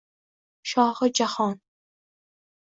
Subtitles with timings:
[0.71, 1.61] Shohi Jahon: